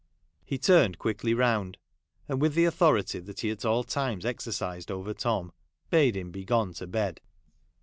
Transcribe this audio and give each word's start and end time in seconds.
He 0.43 0.57
turned 0.57 0.97
quickly 0.97 1.35
round, 1.35 1.77
and 2.27 2.41
with 2.41 2.55
the 2.55 2.65
authority 2.65 3.21
he 3.37 3.51
at 3.51 3.63
all 3.63 3.83
times 3.83 4.25
exercised 4.25 4.89
over 4.89 5.13
Tom, 5.13 5.51
bade 5.91 6.17
him 6.17 6.31
begone 6.31 6.73
to 6.73 6.87
bed. 6.87 7.21